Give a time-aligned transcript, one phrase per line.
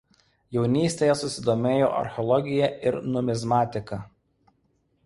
[0.55, 4.03] Jaunystėje susidomėjo archeologija ir numizmatika.